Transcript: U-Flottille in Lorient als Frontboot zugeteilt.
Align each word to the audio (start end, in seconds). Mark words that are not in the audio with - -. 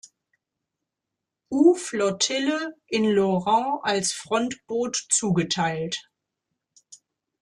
U-Flottille 1.51 2.73
in 2.87 3.03
Lorient 3.15 3.81
als 3.83 4.13
Frontboot 4.13 4.95
zugeteilt. 5.11 6.09